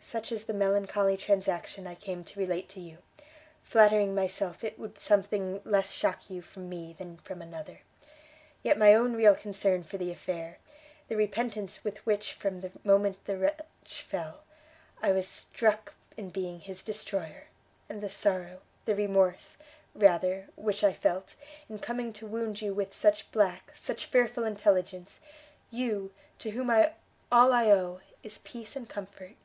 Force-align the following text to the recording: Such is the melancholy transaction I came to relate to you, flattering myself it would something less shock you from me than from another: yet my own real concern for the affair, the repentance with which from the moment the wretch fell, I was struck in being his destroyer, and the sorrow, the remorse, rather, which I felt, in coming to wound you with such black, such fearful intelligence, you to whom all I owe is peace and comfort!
Such 0.00 0.32
is 0.32 0.46
the 0.46 0.52
melancholy 0.52 1.16
transaction 1.16 1.86
I 1.86 1.94
came 1.94 2.24
to 2.24 2.40
relate 2.40 2.68
to 2.70 2.80
you, 2.80 2.98
flattering 3.62 4.12
myself 4.12 4.64
it 4.64 4.76
would 4.76 4.98
something 4.98 5.60
less 5.64 5.92
shock 5.92 6.28
you 6.28 6.42
from 6.42 6.68
me 6.68 6.94
than 6.98 7.18
from 7.18 7.40
another: 7.40 7.82
yet 8.64 8.76
my 8.76 8.92
own 8.92 9.12
real 9.14 9.36
concern 9.36 9.84
for 9.84 9.96
the 9.96 10.10
affair, 10.10 10.58
the 11.06 11.14
repentance 11.14 11.84
with 11.84 12.04
which 12.04 12.32
from 12.32 12.60
the 12.60 12.72
moment 12.82 13.24
the 13.24 13.36
wretch 13.38 14.02
fell, 14.02 14.42
I 15.00 15.12
was 15.12 15.28
struck 15.28 15.94
in 16.16 16.30
being 16.30 16.58
his 16.58 16.82
destroyer, 16.82 17.44
and 17.88 18.00
the 18.02 18.10
sorrow, 18.10 18.62
the 18.84 18.96
remorse, 18.96 19.58
rather, 19.94 20.48
which 20.56 20.82
I 20.82 20.92
felt, 20.92 21.36
in 21.68 21.78
coming 21.78 22.12
to 22.14 22.26
wound 22.26 22.60
you 22.60 22.74
with 22.74 22.92
such 22.92 23.30
black, 23.30 23.70
such 23.76 24.06
fearful 24.06 24.42
intelligence, 24.42 25.20
you 25.70 26.10
to 26.40 26.50
whom 26.50 26.68
all 27.30 27.52
I 27.52 27.70
owe 27.70 28.00
is 28.24 28.38
peace 28.38 28.74
and 28.74 28.88
comfort! 28.88 29.36